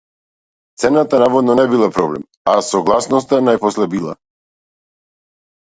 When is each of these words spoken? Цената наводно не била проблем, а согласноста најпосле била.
Цената 0.83 1.19
наводно 1.23 1.55
не 1.59 1.65
била 1.73 1.91
проблем, 1.99 2.25
а 2.55 2.57
согласноста 2.71 3.43
најпосле 3.51 3.89
била. 3.95 4.19